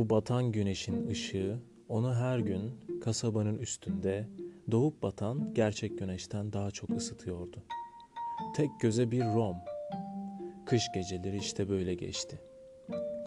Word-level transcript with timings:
Bu 0.00 0.10
batan 0.10 0.52
güneşin 0.52 1.06
ışığı 1.06 1.58
onu 1.88 2.14
her 2.14 2.38
gün 2.38 2.72
kasabanın 3.00 3.58
üstünde 3.58 4.28
doğup 4.70 5.02
batan 5.02 5.54
gerçek 5.54 5.98
güneşten 5.98 6.52
daha 6.52 6.70
çok 6.70 6.90
ısıtıyordu. 6.90 7.62
Tek 8.56 8.70
göze 8.80 9.10
bir 9.10 9.24
rom. 9.24 9.56
Kış 10.66 10.82
geceleri 10.94 11.36
işte 11.36 11.68
böyle 11.68 11.94
geçti. 11.94 12.40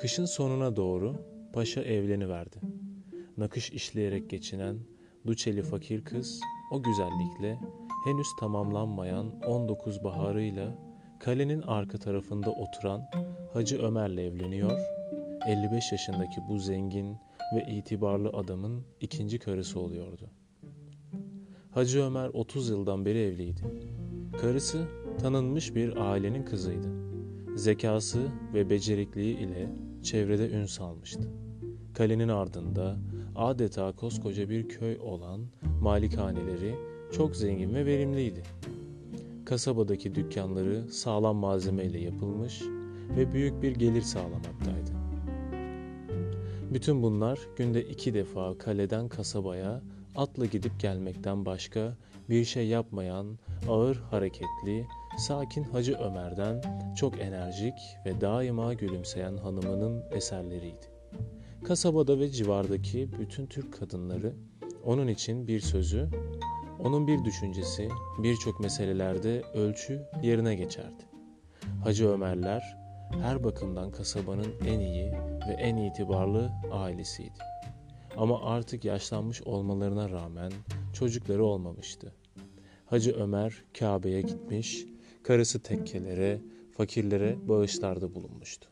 Kışın 0.01 0.25
sonuna 0.25 0.75
doğru 0.75 1.15
paşa 1.53 1.81
evleniverdi. 1.81 2.57
Nakış 3.37 3.71
işleyerek 3.71 4.29
geçinen 4.29 4.79
Duçeli 5.27 5.63
fakir 5.63 6.03
kız 6.03 6.39
o 6.71 6.83
güzellikle 6.83 7.59
henüz 8.05 8.27
tamamlanmayan 8.39 9.39
19 9.41 10.03
baharıyla 10.03 10.75
kalenin 11.19 11.61
arka 11.61 11.97
tarafında 11.97 12.51
oturan 12.51 13.01
Hacı 13.53 13.81
Ömer'le 13.81 14.17
evleniyor. 14.17 15.02
55 15.47 15.91
yaşındaki 15.91 16.41
bu 16.49 16.59
zengin 16.59 17.17
ve 17.55 17.65
itibarlı 17.71 18.29
adamın 18.29 18.83
ikinci 19.01 19.39
karısı 19.39 19.79
oluyordu. 19.79 20.29
Hacı 21.71 22.03
Ömer 22.03 22.29
30 22.33 22.69
yıldan 22.69 23.05
beri 23.05 23.19
evliydi. 23.19 23.61
Karısı 24.41 24.87
tanınmış 25.21 25.75
bir 25.75 26.11
ailenin 26.11 26.43
kızıydı. 26.43 26.87
Zekası 27.55 28.27
ve 28.53 28.69
becerikliği 28.69 29.37
ile 29.37 29.69
çevrede 30.03 30.49
ün 30.49 30.65
salmıştı. 30.65 31.29
Kalenin 31.93 32.29
ardında 32.29 32.97
adeta 33.35 33.91
koskoca 33.91 34.49
bir 34.49 34.69
köy 34.69 34.97
olan 35.01 35.41
malikaneleri 35.81 36.75
çok 37.11 37.35
zengin 37.35 37.73
ve 37.73 37.85
verimliydi. 37.85 38.43
Kasabadaki 39.45 40.15
dükkanları 40.15 40.89
sağlam 40.91 41.35
malzemeyle 41.35 41.99
yapılmış 41.99 42.61
ve 43.17 43.33
büyük 43.33 43.61
bir 43.61 43.75
gelir 43.75 44.01
sağlamaktaydı. 44.01 45.02
Bütün 46.73 47.03
bunlar 47.03 47.39
günde 47.55 47.81
iki 47.81 48.13
defa 48.13 48.57
kaleden 48.57 49.07
kasabaya 49.07 49.81
atla 50.15 50.45
gidip 50.45 50.79
gelmekten 50.79 51.45
başka 51.45 51.97
bir 52.29 52.45
şey 52.45 52.67
yapmayan 52.67 53.39
ağır 53.69 53.95
hareketli, 53.95 54.85
sakin 55.17 55.63
Hacı 55.63 55.97
Ömer'den 55.97 56.61
çok 56.95 57.19
enerjik 57.19 57.73
ve 58.05 58.21
daima 58.21 58.73
gülümseyen 58.73 59.37
hanımının 59.37 60.03
eserleriydi. 60.11 60.85
Kasabada 61.63 62.19
ve 62.19 62.29
civardaki 62.29 63.09
bütün 63.19 63.45
Türk 63.45 63.73
kadınları 63.73 64.33
onun 64.83 65.07
için 65.07 65.47
bir 65.47 65.59
sözü, 65.59 66.09
onun 66.79 67.07
bir 67.07 67.25
düşüncesi 67.25 67.89
birçok 68.23 68.59
meselelerde 68.59 69.43
ölçü 69.53 70.01
yerine 70.23 70.55
geçerdi. 70.55 71.03
Hacı 71.83 72.09
Ömerler 72.09 72.82
her 73.21 73.43
bakımdan 73.43 73.91
kasabanın 73.91 74.53
en 74.67 74.79
iyi 74.79 75.11
ve 75.47 75.53
en 75.53 75.75
itibarlı 75.75 76.51
ailesiydi. 76.71 77.39
Ama 78.17 78.43
artık 78.43 78.85
yaşlanmış 78.85 79.41
olmalarına 79.41 80.09
rağmen 80.09 80.51
çocukları 80.93 81.45
olmamıştı. 81.45 82.13
Hacı 82.85 83.13
Ömer 83.13 83.63
Kabe'ye 83.79 84.21
gitmiş, 84.21 84.85
karısı 85.23 85.59
tekkelere, 85.59 86.41
fakirlere 86.71 87.47
bağışlarda 87.47 88.15
bulunmuştu. 88.15 88.69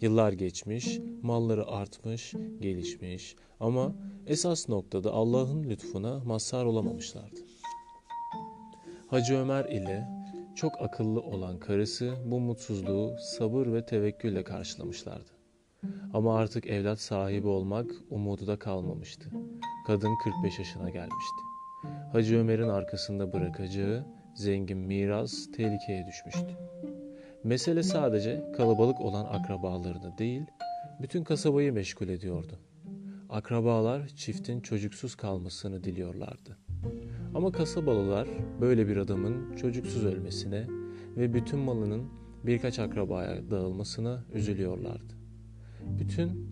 Yıllar 0.00 0.32
geçmiş, 0.32 0.98
malları 1.22 1.66
artmış, 1.66 2.34
gelişmiş 2.60 3.36
ama 3.60 3.94
esas 4.26 4.68
noktada 4.68 5.12
Allah'ın 5.12 5.64
lütfuna 5.64 6.18
mazhar 6.24 6.64
olamamışlardı. 6.64 7.40
Hacı 9.06 9.34
Ömer 9.34 9.64
ile 9.64 10.21
çok 10.54 10.82
akıllı 10.82 11.20
olan 11.20 11.58
karısı 11.58 12.14
bu 12.24 12.40
mutsuzluğu 12.40 13.16
sabır 13.18 13.72
ve 13.72 13.86
tevekkülle 13.86 14.44
karşılamışlardı. 14.44 15.30
Ama 16.14 16.38
artık 16.38 16.66
evlat 16.66 17.00
sahibi 17.00 17.46
olmak 17.46 17.90
umudu 18.10 18.46
da 18.46 18.58
kalmamıştı. 18.58 19.30
Kadın 19.86 20.16
45 20.24 20.58
yaşına 20.58 20.90
gelmişti. 20.90 21.42
Hacı 22.12 22.38
Ömer'in 22.38 22.68
arkasında 22.68 23.32
bırakacağı 23.32 24.04
zengin 24.34 24.78
miras 24.78 25.50
tehlikeye 25.56 26.06
düşmüştü. 26.06 26.56
Mesele 27.44 27.82
sadece 27.82 28.52
kalabalık 28.56 29.00
olan 29.00 29.24
akrabalarını 29.24 30.18
değil, 30.18 30.42
bütün 31.02 31.24
kasabayı 31.24 31.72
meşgul 31.72 32.08
ediyordu. 32.08 32.58
Akrabalar 33.28 34.08
çiftin 34.08 34.60
çocuksuz 34.60 35.14
kalmasını 35.14 35.84
diliyorlardı. 35.84 36.58
Ama 37.34 37.52
kasabalılar 37.52 38.28
böyle 38.60 38.88
bir 38.88 38.96
adamın 38.96 39.56
çocuksuz 39.56 40.04
ölmesine 40.04 40.66
ve 41.16 41.34
bütün 41.34 41.58
malının 41.58 42.02
birkaç 42.44 42.78
akrabaya 42.78 43.50
dağılmasına 43.50 44.24
üzülüyorlardı. 44.34 45.14
Bütün 45.98 46.48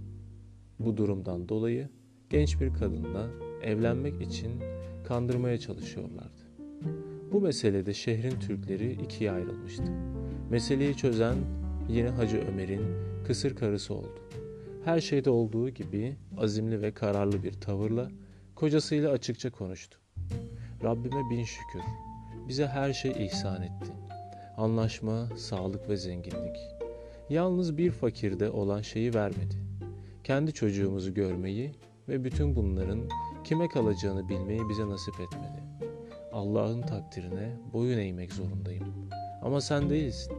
bu 0.79 0.97
durumdan 0.97 1.49
dolayı 1.49 1.89
genç 2.31 2.61
bir 2.61 2.75
kadınla 2.75 3.31
evlenmek 3.63 4.23
için 4.23 4.53
kandırmaya 5.05 5.59
çalışıyorlardı. 5.59 6.41
Bu 7.33 7.41
meselede 7.41 7.95
şehrin 7.95 8.41
Türkleri 8.41 8.93
ikiye 8.93 9.31
ayrılmıştı. 9.31 9.93
Meseleyi 10.51 10.97
çözen 10.97 11.37
yine 11.89 12.09
Hacı 12.09 12.39
Ömer'in 12.53 12.83
kısır 13.27 13.57
karısı 13.57 13.95
oldu. 13.95 14.19
Her 14.85 15.01
şeyde 15.01 15.31
olduğu 15.31 15.71
gibi 15.71 16.17
azimli 16.39 16.83
ve 16.83 16.95
kararlı 16.95 17.43
bir 17.43 17.53
tavırla 17.53 18.11
kocasıyla 18.55 19.11
açıkça 19.11 19.51
konuştu. 19.51 19.99
Rabbime 20.85 21.31
bin 21.31 21.45
şükür. 21.45 21.83
Bize 22.49 22.67
her 22.67 22.93
şey 22.93 23.27
ihsan 23.27 23.63
etti. 23.63 23.93
Anlaşma, 24.57 25.29
sağlık 25.37 25.89
ve 25.89 25.97
zenginlik. 25.97 26.57
Yalnız 27.31 27.79
bir 27.79 27.91
fakirde 27.91 28.51
olan 28.51 28.83
şeyi 28.83 29.15
vermedi. 29.15 29.55
Kendi 30.25 30.53
çocuğumuzu 30.53 31.15
görmeyi 31.15 31.73
ve 32.09 32.25
bütün 32.25 32.57
bunların 32.57 33.01
kime 33.45 33.69
kalacağını 33.69 34.29
bilmeyi 34.29 34.69
bize 34.69 34.89
nasip 34.89 35.15
etmedi. 35.21 35.63
Allah'ın 36.33 36.83
takdirine 36.83 37.57
boyun 37.73 37.99
eğmek 37.99 38.33
zorundayım. 38.33 38.85
Ama 39.43 39.61
sen 39.61 39.91
değilsin. 39.91 40.33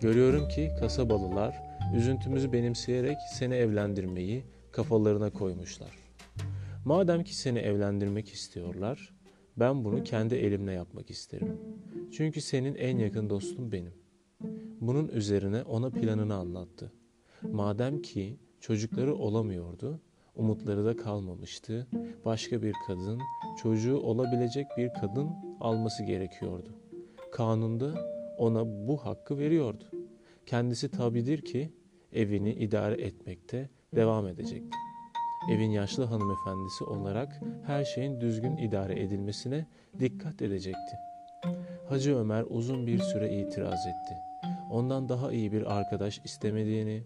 Görüyorum 0.00 0.48
ki 0.48 0.70
kasabalılar 0.80 1.62
üzüntümüzü 1.96 2.52
benimseyerek 2.52 3.16
seni 3.32 3.54
evlendirmeyi 3.54 4.44
kafalarına 4.72 5.30
koymuşlar. 5.30 5.98
Madem 6.84 7.24
ki 7.24 7.36
seni 7.36 7.58
evlendirmek 7.58 8.28
istiyorlar, 8.28 9.14
ben 9.60 9.84
bunu 9.84 10.04
kendi 10.04 10.34
elimle 10.34 10.72
yapmak 10.72 11.10
isterim. 11.10 11.56
Çünkü 12.12 12.40
senin 12.40 12.74
en 12.74 12.98
yakın 12.98 13.30
dostun 13.30 13.72
benim. 13.72 13.92
Bunun 14.80 15.08
üzerine 15.08 15.62
ona 15.62 15.90
planını 15.90 16.34
anlattı. 16.34 16.92
Madem 17.42 18.02
ki 18.02 18.36
çocukları 18.60 19.14
olamıyordu, 19.14 20.00
umutları 20.34 20.84
da 20.84 20.96
kalmamıştı. 20.96 21.86
Başka 22.24 22.62
bir 22.62 22.74
kadın, 22.86 23.20
çocuğu 23.62 23.98
olabilecek 23.98 24.66
bir 24.78 24.90
kadın 25.00 25.30
alması 25.60 26.04
gerekiyordu. 26.04 26.68
Kanunda 27.32 27.94
ona 28.38 28.88
bu 28.88 28.96
hakkı 28.96 29.38
veriyordu. 29.38 29.84
Kendisi 30.46 30.90
tabidir 30.90 31.42
ki 31.42 31.72
evini 32.12 32.52
idare 32.52 33.02
etmekte 33.02 33.70
devam 33.96 34.26
edecekti. 34.26 34.79
Evin 35.48 35.70
yaşlı 35.70 36.04
hanımefendisi 36.04 36.84
olarak 36.84 37.40
her 37.66 37.84
şeyin 37.84 38.20
düzgün 38.20 38.56
idare 38.56 39.02
edilmesine 39.02 39.66
dikkat 39.98 40.42
edecekti. 40.42 40.96
Hacı 41.88 42.16
Ömer 42.16 42.44
uzun 42.48 42.86
bir 42.86 42.98
süre 42.98 43.32
itiraz 43.32 43.86
etti. 43.86 44.14
Ondan 44.70 45.08
daha 45.08 45.32
iyi 45.32 45.52
bir 45.52 45.78
arkadaş 45.78 46.20
istemediğini, 46.24 47.02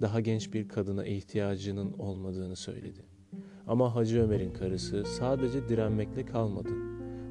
daha 0.00 0.20
genç 0.20 0.52
bir 0.54 0.68
kadına 0.68 1.04
ihtiyacının 1.04 1.92
olmadığını 1.92 2.56
söyledi. 2.56 3.04
Ama 3.66 3.94
Hacı 3.94 4.22
Ömer'in 4.22 4.52
karısı 4.52 5.04
sadece 5.04 5.68
direnmekle 5.68 6.26
kalmadı. 6.26 6.70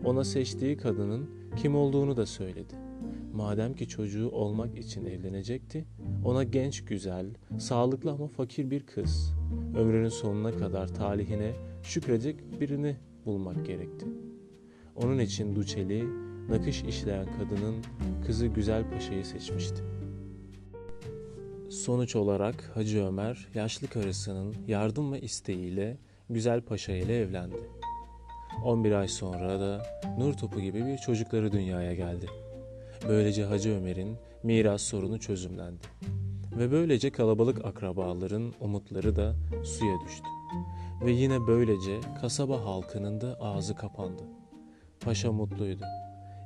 Ona 0.05 0.23
seçtiği 0.23 0.77
kadının 0.77 1.29
kim 1.55 1.75
olduğunu 1.75 2.17
da 2.17 2.25
söyledi. 2.25 2.88
Madem 3.33 3.73
ki 3.73 3.87
çocuğu 3.87 4.29
olmak 4.29 4.77
için 4.77 5.05
evlenecekti, 5.05 5.85
ona 6.25 6.43
genç, 6.43 6.85
güzel, 6.85 7.25
sağlıklı 7.59 8.11
ama 8.11 8.27
fakir 8.27 8.71
bir 8.71 8.85
kız, 8.85 9.33
ömrünün 9.77 10.09
sonuna 10.09 10.51
kadar 10.51 10.87
talihine 10.87 11.53
şükredecek 11.83 12.61
birini 12.61 12.97
bulmak 13.25 13.65
gerekti. 13.65 14.05
Onun 14.95 15.19
için 15.19 15.55
Duçeli, 15.55 16.05
nakış 16.49 16.83
işleyen 16.83 17.25
kadının 17.25 17.75
kızı 18.25 18.47
Güzel 18.47 18.91
Paşa'yı 18.91 19.25
seçmişti. 19.25 19.83
Sonuç 21.69 22.15
olarak 22.15 22.71
Hacı 22.75 23.05
Ömer 23.05 23.47
yaşlı 23.53 23.87
karısının 23.87 24.55
yardım 24.67 25.11
ve 25.11 25.21
isteğiyle 25.21 25.97
Güzel 26.29 26.61
Paşa 26.61 26.93
ile 26.93 27.19
evlendi. 27.19 27.69
11 28.65 28.91
ay 28.91 29.07
sonra 29.07 29.59
da 29.59 29.83
nur 30.17 30.33
topu 30.33 30.61
gibi 30.61 30.85
bir 30.85 30.97
çocukları 30.97 31.51
dünyaya 31.51 31.93
geldi. 31.93 32.25
Böylece 33.07 33.43
Hacı 33.43 33.69
Ömer'in 33.69 34.17
miras 34.43 34.81
sorunu 34.81 35.19
çözümlendi. 35.19 35.87
Ve 36.57 36.71
böylece 36.71 37.09
kalabalık 37.09 37.65
akrabaların 37.65 38.53
umutları 38.59 39.15
da 39.15 39.35
suya 39.63 40.01
düştü. 40.05 40.27
Ve 41.05 41.11
yine 41.11 41.47
böylece 41.47 41.99
kasaba 42.21 42.65
halkının 42.65 43.21
da 43.21 43.37
ağzı 43.41 43.75
kapandı. 43.75 44.23
Paşa 44.99 45.31
mutluydu. 45.31 45.83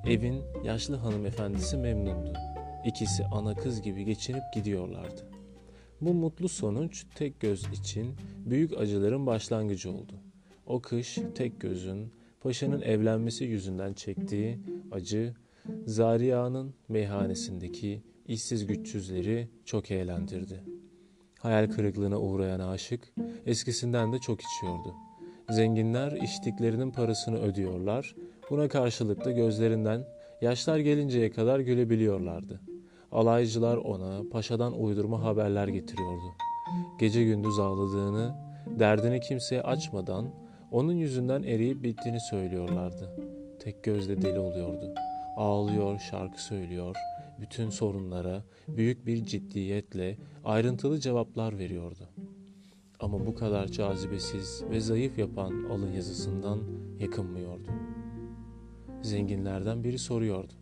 Evin 0.07 0.41
yaşlı 0.63 0.95
hanımefendisi 0.95 1.77
memnundu. 1.77 2.33
İkisi 2.85 3.25
ana 3.25 3.55
kız 3.55 3.81
gibi 3.81 4.05
geçinip 4.05 4.43
gidiyorlardı. 4.53 5.29
Bu 6.01 6.13
mutlu 6.13 6.49
sonuç 6.49 7.05
tek 7.15 7.39
göz 7.39 7.63
için 7.63 8.15
büyük 8.45 8.77
acıların 8.77 9.25
başlangıcı 9.25 9.91
oldu. 9.91 10.13
O 10.65 10.81
kış 10.81 11.17
tek 11.35 11.61
gözün 11.61 12.13
paşanın 12.41 12.81
evlenmesi 12.81 13.45
yüzünden 13.45 13.93
çektiği 13.93 14.59
acı 14.91 15.33
Zariya'nın 15.85 16.73
meyhanesindeki 16.89 18.03
işsiz 18.27 18.67
güçsüzleri 18.67 19.47
çok 19.65 19.91
eğlendirdi. 19.91 20.63
Hayal 21.39 21.69
kırıklığına 21.69 22.19
uğrayan 22.19 22.59
aşık 22.59 23.13
eskisinden 23.45 24.13
de 24.13 24.19
çok 24.19 24.39
içiyordu. 24.41 24.93
Zenginler 25.49 26.11
içtiklerinin 26.11 26.91
parasını 26.91 27.39
ödüyorlar, 27.39 28.15
buna 28.49 28.67
karşılık 28.67 29.25
da 29.25 29.31
gözlerinden 29.31 30.05
yaşlar 30.41 30.77
gelinceye 30.77 31.31
kadar 31.31 31.59
gülebiliyorlardı. 31.59 32.61
Alaycılar 33.11 33.77
ona 33.77 34.29
paşadan 34.31 34.81
uydurma 34.81 35.23
haberler 35.23 35.67
getiriyordu. 35.67 36.33
Gece 36.99 37.23
gündüz 37.23 37.59
ağladığını, 37.59 38.35
derdini 38.79 39.19
kimseye 39.19 39.61
açmadan 39.61 40.33
onun 40.71 40.93
yüzünden 40.93 41.43
eriyip 41.43 41.83
bittiğini 41.83 42.19
söylüyorlardı. 42.19 43.09
Tek 43.59 43.83
gözle 43.83 44.21
deli 44.21 44.39
oluyordu. 44.39 44.93
Ağlıyor, 45.53 45.99
şarkı 45.99 46.43
söylüyor, 46.43 46.95
bütün 47.41 47.69
sorunlara 47.69 48.43
büyük 48.67 49.05
bir 49.05 49.25
ciddiyetle 49.25 50.17
ayrıntılı 50.45 50.99
cevaplar 50.99 51.59
veriyordu. 51.59 52.09
Ama 52.99 53.25
bu 53.25 53.35
kadar 53.35 53.67
cazibesiz 53.67 54.63
ve 54.69 54.79
zayıf 54.79 55.17
yapan 55.17 55.63
alın 55.69 55.91
yazısından 55.91 56.59
yakınmıyordu. 56.99 57.67
Zenginlerden 59.01 59.83
biri 59.83 59.99
soruyordu. 59.99 60.53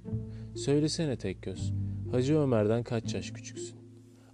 Söylesene 0.56 1.18
tek 1.18 1.42
göz, 1.42 1.74
Hacı 2.12 2.38
Ömer'den 2.38 2.84
kaç 2.84 3.14
yaş 3.14 3.32
küçüksün? 3.32 3.78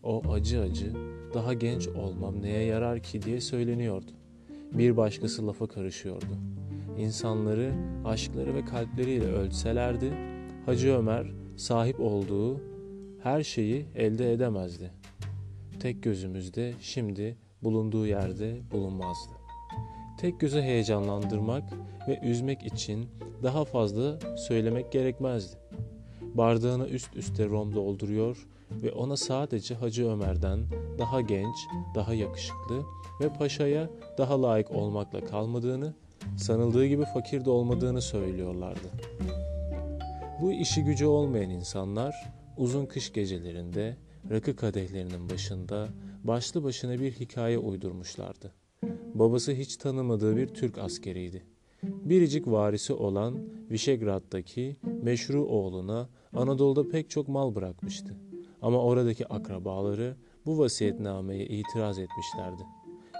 O 0.04 0.22
acı 0.32 0.62
acı, 0.62 0.92
daha 1.34 1.54
genç 1.54 1.88
olmam 1.88 2.42
neye 2.42 2.64
yarar 2.64 3.00
ki 3.00 3.22
diye 3.22 3.42
söyleniyordu. 3.42 4.12
Bir 4.74 4.98
başkası 4.98 5.48
lafa 5.48 5.68
karışıyordu. 5.68 6.38
İnsanları 6.98 7.74
aşkları 8.06 8.56
ve 8.56 8.66
kalpleriyle 8.66 9.26
ölçselerdi, 9.26 10.37
Hacı 10.68 10.98
Ömer 10.98 11.28
sahip 11.58 12.00
olduğu 12.00 12.62
her 13.24 13.44
şeyi 13.44 13.86
elde 13.96 14.34
edemezdi. 14.34 14.92
Tek 15.80 16.04
gözümüzde 16.04 16.74
şimdi 16.82 17.38
bulunduğu 17.64 18.08
yerde 18.08 18.58
bulunmazdı. 18.72 19.34
Tek 20.20 20.40
gözü 20.40 20.62
heyecanlandırmak 20.62 21.64
ve 22.08 22.20
üzmek 22.24 22.64
için 22.64 23.06
daha 23.44 23.66
fazla 23.66 24.20
söylemek 24.38 24.92
gerekmezdi. 24.92 25.58
Bardağını 26.22 26.88
üst 26.88 27.16
üste 27.16 27.46
rom 27.46 27.76
dolduruyor 27.76 28.48
ve 28.72 28.92
ona 28.92 29.18
sadece 29.18 29.76
Hacı 29.76 30.10
Ömer'den 30.10 30.60
daha 31.00 31.22
genç, 31.22 31.56
daha 31.96 32.14
yakışıklı 32.14 32.82
ve 33.22 33.30
paşaya 33.34 33.90
daha 34.18 34.42
layık 34.42 34.72
olmakla 34.72 35.26
kalmadığını, 35.26 35.94
sanıldığı 36.38 36.86
gibi 36.86 37.06
fakir 37.14 37.46
de 37.46 37.50
olmadığını 37.50 38.02
söylüyorlardı. 38.02 38.92
Bu 40.42 40.52
işi 40.52 40.84
gücü 40.84 41.06
olmayan 41.06 41.50
insanlar 41.50 42.34
uzun 42.58 42.86
kış 42.86 43.14
gecelerinde 43.14 43.98
rakı 44.30 44.56
kadehlerinin 44.56 45.30
başında 45.30 45.90
başlı 46.24 46.64
başına 46.64 47.00
bir 47.00 47.12
hikaye 47.12 47.58
uydurmuşlardı. 47.58 48.54
Babası 49.14 49.52
hiç 49.52 49.78
tanımadığı 49.78 50.38
bir 50.38 50.48
Türk 50.48 50.78
askeriydi. 50.78 51.44
Biricik 51.84 52.48
varisi 52.48 52.94
olan 52.94 53.40
Vişegrad'daki 53.72 54.78
meşru 55.02 55.46
oğluna 55.46 56.10
Anadolu'da 56.34 56.90
pek 56.90 57.10
çok 57.10 57.28
mal 57.28 57.56
bırakmıştı. 57.56 58.16
Ama 58.62 58.84
oradaki 58.84 59.28
akrabaları 59.28 60.16
bu 60.46 60.60
vasiyetnameye 60.60 61.46
itiraz 61.46 62.00
etmişlerdi. 62.00 62.62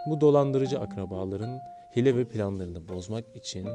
Bu 0.10 0.22
dolandırıcı 0.22 0.80
akrabaların 0.80 1.60
hile 1.96 2.16
ve 2.16 2.26
planlarını 2.26 2.90
bozmak 2.90 3.36
için 3.36 3.68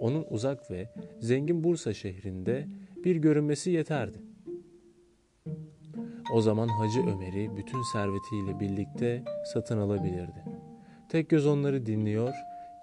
onun 0.00 0.26
uzak 0.30 0.70
ve 0.70 0.88
zengin 1.20 1.64
Bursa 1.64 1.94
şehrinde 1.94 2.66
bir 3.04 3.16
görünmesi 3.16 3.70
yeterdi. 3.70 4.18
O 6.34 6.40
zaman 6.40 6.68
Hacı 6.68 7.00
Ömer'i 7.00 7.56
bütün 7.56 7.82
servetiyle 7.92 8.60
birlikte 8.60 9.24
satın 9.52 9.78
alabilirdi. 9.78 10.44
Tek 11.08 11.28
göz 11.28 11.46
onları 11.46 11.86
dinliyor, 11.86 12.34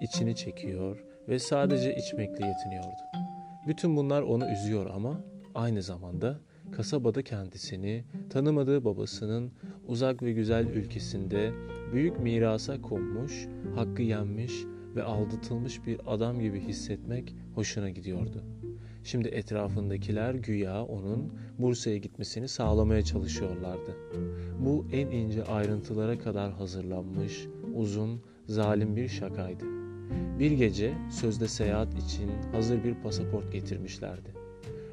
içini 0.01 0.35
çekiyor 0.35 1.03
ve 1.27 1.39
sadece 1.39 1.95
içmekle 1.95 2.47
yetiniyordu. 2.47 3.01
Bütün 3.67 3.95
bunlar 3.97 4.21
onu 4.21 4.51
üzüyor 4.51 4.89
ama 4.95 5.23
aynı 5.55 5.81
zamanda 5.81 6.39
kasabada 6.71 7.21
kendisini 7.21 8.03
tanımadığı 8.29 8.85
babasının 8.85 9.51
uzak 9.87 10.23
ve 10.23 10.33
güzel 10.33 10.67
ülkesinde 10.67 11.51
büyük 11.93 12.19
mirasa 12.19 12.81
konmuş, 12.81 13.47
hakkı 13.75 14.01
yenmiş 14.01 14.53
ve 14.95 15.03
aldatılmış 15.03 15.85
bir 15.85 15.99
adam 16.05 16.39
gibi 16.39 16.59
hissetmek 16.59 17.35
hoşuna 17.55 17.89
gidiyordu. 17.89 18.43
Şimdi 19.07 19.27
etrafındakiler 19.27 20.33
güya 20.33 20.83
onun 20.83 21.33
Bursa'ya 21.59 21.97
gitmesini 21.97 22.47
sağlamaya 22.47 23.01
çalışıyorlardı. 23.01 23.95
Bu 24.59 24.85
en 24.91 25.07
ince 25.07 25.43
ayrıntılara 25.43 26.19
kadar 26.19 26.51
hazırlanmış, 26.51 27.47
uzun, 27.75 28.21
zalim 28.47 28.95
bir 28.95 29.07
şakaydı. 29.07 29.65
Bir 30.39 30.51
gece 30.51 30.93
sözde 31.11 31.47
seyahat 31.47 31.93
için 31.93 32.31
hazır 32.51 32.83
bir 32.83 32.95
pasaport 32.95 33.51
getirmişlerdi. 33.51 34.29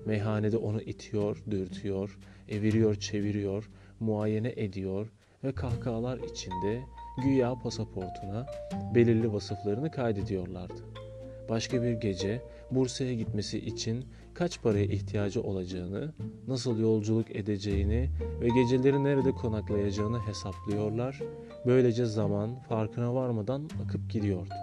Meyhanede 0.06 0.56
onu 0.56 0.82
itiyor, 0.82 1.42
dürtüyor, 1.50 2.18
eviriyor, 2.48 2.94
çeviriyor, 2.94 3.70
muayene 4.00 4.52
ediyor 4.56 5.12
ve 5.44 5.52
kahkahalar 5.52 6.18
içinde 6.18 6.82
güya 7.24 7.54
pasaportuna 7.54 8.46
belirli 8.94 9.32
vasıflarını 9.32 9.90
kaydediyorlardı. 9.90 11.03
Başka 11.48 11.82
bir 11.82 11.92
gece 11.92 12.42
Bursa'ya 12.70 13.14
gitmesi 13.14 13.58
için 13.58 14.04
kaç 14.34 14.62
paraya 14.62 14.84
ihtiyacı 14.84 15.42
olacağını, 15.42 16.12
nasıl 16.48 16.78
yolculuk 16.78 17.36
edeceğini 17.36 18.10
ve 18.40 18.48
geceleri 18.48 19.04
nerede 19.04 19.32
konaklayacağını 19.32 20.18
hesaplıyorlar. 20.18 21.20
Böylece 21.66 22.06
zaman 22.06 22.58
farkına 22.68 23.14
varmadan 23.14 23.70
akıp 23.84 24.10
gidiyordu. 24.10 24.54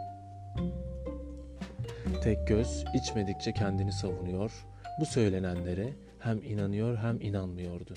Tek 2.24 2.48
göz 2.48 2.86
içmedikçe 2.96 3.54
kendini 3.54 3.92
savunuyor. 3.92 4.66
Bu 5.00 5.06
söylenenlere 5.06 5.94
hem 6.20 6.44
inanıyor 6.44 6.98
hem 6.98 7.22
inanmıyordu. 7.22 7.94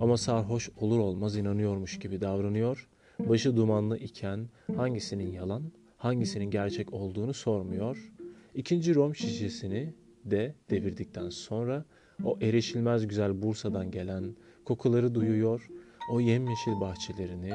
Ama 0.00 0.16
sarhoş 0.16 0.70
olur 0.80 0.98
olmaz 0.98 1.36
inanıyormuş 1.36 1.98
gibi 1.98 2.20
davranıyor. 2.20 2.88
Başı 3.18 3.56
dumanlı 3.56 3.98
iken 3.98 4.48
hangisinin 4.76 5.32
yalan, 5.32 5.62
hangisinin 5.96 6.50
gerçek 6.50 6.92
olduğunu 6.92 7.34
sormuyor. 7.34 8.12
İkinci 8.54 8.94
rom 8.94 9.14
şişesini 9.14 9.94
de 10.24 10.54
devirdikten 10.70 11.28
sonra 11.28 11.84
o 12.24 12.38
erişilmez 12.40 13.08
güzel 13.08 13.42
Bursa'dan 13.42 13.90
gelen 13.90 14.36
kokuları 14.64 15.14
duyuyor, 15.14 15.68
o 16.10 16.20
yemyeşil 16.20 16.80
bahçelerini, 16.80 17.52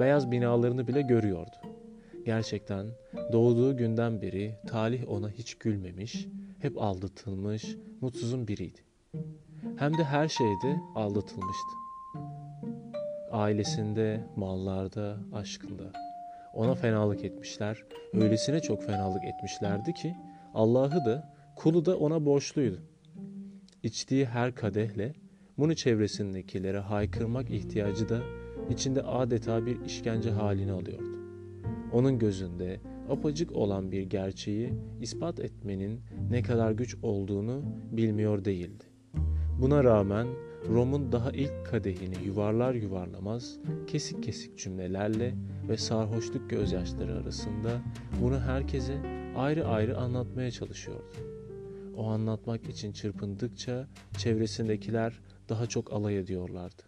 beyaz 0.00 0.30
binalarını 0.30 0.88
bile 0.88 1.02
görüyordu. 1.02 1.56
Gerçekten 2.24 2.86
doğduğu 3.32 3.76
günden 3.76 4.22
beri 4.22 4.54
talih 4.66 5.08
ona 5.08 5.30
hiç 5.30 5.54
gülmemiş, 5.54 6.26
hep 6.58 6.82
aldatılmış, 6.82 7.76
mutsuzun 8.00 8.48
biriydi. 8.48 8.80
Hem 9.76 9.98
de 9.98 10.04
her 10.04 10.28
şeyde 10.28 10.80
aldatılmıştı. 10.94 11.72
Ailesinde, 13.30 14.26
mallarda, 14.36 15.18
aşkında. 15.32 15.92
Ona 16.54 16.74
fenalık 16.74 17.24
etmişler, 17.24 17.84
öylesine 18.12 18.60
çok 18.60 18.82
fenalık 18.82 19.24
etmişlerdi 19.24 19.94
ki 19.94 20.16
Allah'ı 20.56 21.04
da 21.04 21.32
kulu 21.56 21.84
da 21.84 21.98
ona 21.98 22.26
borçluydu. 22.26 22.80
İçtiği 23.82 24.26
her 24.26 24.54
kadehle 24.54 25.14
bunu 25.58 25.74
çevresindekilere 25.74 26.78
haykırmak 26.78 27.50
ihtiyacı 27.50 28.08
da 28.08 28.20
içinde 28.70 29.02
adeta 29.02 29.66
bir 29.66 29.84
işkence 29.84 30.30
halini 30.30 30.72
alıyordu. 30.72 31.16
Onun 31.92 32.18
gözünde 32.18 32.80
apacık 33.10 33.52
olan 33.52 33.92
bir 33.92 34.02
gerçeği 34.02 34.72
ispat 35.00 35.40
etmenin 35.40 36.00
ne 36.30 36.42
kadar 36.42 36.72
güç 36.72 36.96
olduğunu 37.02 37.62
bilmiyor 37.92 38.44
değildi. 38.44 38.84
Buna 39.60 39.84
rağmen 39.84 40.26
Rom'un 40.68 41.12
daha 41.12 41.30
ilk 41.30 41.66
kadehini 41.66 42.26
yuvarlar 42.26 42.74
yuvarlamaz 42.74 43.58
kesik 43.86 44.22
kesik 44.22 44.58
cümlelerle 44.58 45.34
ve 45.68 45.76
sarhoşluk 45.76 46.50
gözyaşları 46.50 47.14
arasında 47.14 47.80
bunu 48.22 48.40
herkese 48.40 49.15
ayrı 49.36 49.68
ayrı 49.68 49.98
anlatmaya 49.98 50.50
çalışıyordu. 50.50 51.12
O 51.96 52.06
anlatmak 52.06 52.68
için 52.68 52.92
çırpındıkça 52.92 53.86
çevresindekiler 54.18 55.20
daha 55.48 55.66
çok 55.66 55.92
alay 55.92 56.18
ediyorlardı. 56.18 56.82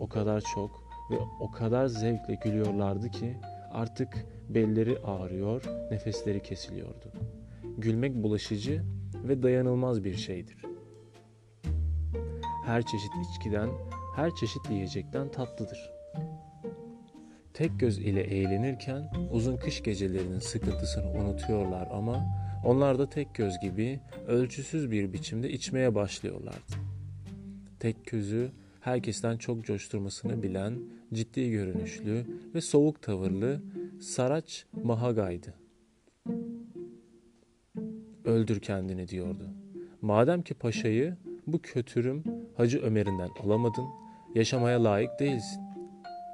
O 0.00 0.08
kadar 0.08 0.40
çok 0.54 0.86
ve 1.10 1.16
o 1.40 1.50
kadar 1.50 1.86
zevkle 1.86 2.34
gülüyorlardı 2.44 3.10
ki 3.10 3.36
artık 3.72 4.26
belleri 4.48 4.98
ağrıyor, 4.98 5.62
nefesleri 5.90 6.42
kesiliyordu. 6.42 7.12
Gülmek 7.78 8.14
bulaşıcı 8.14 8.82
ve 9.14 9.42
dayanılmaz 9.42 10.04
bir 10.04 10.14
şeydir. 10.14 10.62
Her 12.64 12.82
çeşit 12.82 13.10
içkiden, 13.30 13.68
her 14.16 14.34
çeşit 14.34 14.70
yiyecekten 14.70 15.30
tatlıdır. 15.30 15.95
Tek 17.56 17.80
göz 17.80 17.98
ile 17.98 18.22
eğlenirken 18.22 19.10
uzun 19.32 19.56
kış 19.56 19.82
gecelerinin 19.82 20.38
sıkıntısını 20.38 21.10
unutuyorlar 21.10 21.88
ama 21.92 22.26
onlar 22.64 22.98
da 22.98 23.10
tek 23.10 23.34
göz 23.34 23.60
gibi 23.60 24.00
ölçüsüz 24.26 24.90
bir 24.90 25.12
biçimde 25.12 25.50
içmeye 25.50 25.94
başlıyorlardı. 25.94 26.74
Tek 27.80 28.06
gözü 28.06 28.50
herkesten 28.80 29.36
çok 29.36 29.64
coşturmasını 29.64 30.42
bilen, 30.42 30.78
ciddi 31.14 31.50
görünüşlü 31.50 32.26
ve 32.54 32.60
soğuk 32.60 33.02
tavırlı 33.02 33.62
Saraç 34.00 34.66
Mahaga'ydı. 34.84 35.54
Öldür 38.24 38.60
kendini 38.60 39.08
diyordu. 39.08 39.50
Madem 40.02 40.42
ki 40.42 40.54
paşayı 40.54 41.16
bu 41.46 41.58
kötürüm 41.62 42.24
Hacı 42.56 42.82
Ömer'inden 42.82 43.30
alamadın, 43.44 43.86
yaşamaya 44.34 44.84
layık 44.84 45.20
değilsin. 45.20 45.65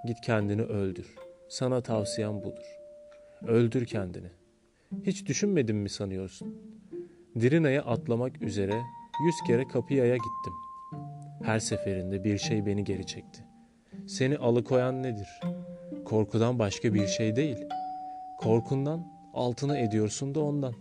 Git 0.04 0.20
kendini 0.20 0.62
öldür. 0.62 1.14
Sana 1.48 1.80
tavsiyem 1.80 2.42
budur. 2.42 2.78
Öldür 3.46 3.86
kendini. 3.86 4.30
Hiç 5.02 5.26
düşünmedin 5.26 5.76
mi 5.76 5.88
sanıyorsun? 5.88 6.56
Dirina'ya 7.40 7.82
atlamak 7.82 8.42
üzere 8.42 8.82
yüz 9.24 9.34
kere 9.46 9.68
Kapıya'ya 9.68 10.16
gittim. 10.16 10.52
Her 11.42 11.58
seferinde 11.58 12.24
bir 12.24 12.38
şey 12.38 12.66
beni 12.66 12.84
geri 12.84 13.06
çekti. 13.06 13.44
Seni 14.06 14.38
alıkoyan 14.38 15.02
nedir? 15.02 15.28
Korkudan 16.04 16.58
başka 16.58 16.94
bir 16.94 17.06
şey 17.06 17.36
değil. 17.36 17.58
Korkundan 18.38 19.12
altına 19.34 19.78
ediyorsun 19.78 20.34
da 20.34 20.40
ondan. 20.40 20.74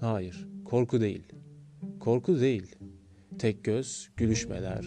Hayır, 0.00 0.48
korku 0.64 1.00
değil. 1.00 1.26
Korku 2.00 2.40
değil. 2.40 2.76
Tek 3.38 3.64
göz, 3.64 4.10
gülüşmeler, 4.16 4.84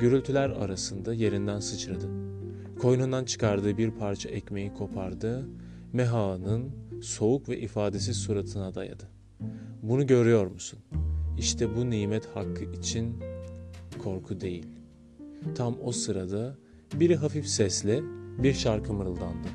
gürültüler 0.00 0.50
arasında 0.50 1.14
yerinden 1.14 1.60
sıçradı. 1.60 2.21
Koynundan 2.82 3.24
çıkardığı 3.24 3.78
bir 3.78 3.90
parça 3.90 4.28
ekmeği 4.28 4.74
kopardı, 4.74 5.48
Meha'nın 5.92 6.70
soğuk 7.02 7.48
ve 7.48 7.58
ifadesiz 7.58 8.16
suratına 8.16 8.74
dayadı. 8.74 9.04
Bunu 9.82 10.06
görüyor 10.06 10.46
musun? 10.46 10.78
İşte 11.38 11.76
bu 11.76 11.90
nimet 11.90 12.26
hakkı 12.26 12.64
için 12.64 13.16
korku 14.04 14.40
değil. 14.40 14.66
Tam 15.54 15.76
o 15.84 15.92
sırada 15.92 16.56
biri 16.94 17.16
hafif 17.16 17.46
sesle 17.46 18.00
bir 18.38 18.54
şarkı 18.54 18.92
mırıldandı. 18.92 19.48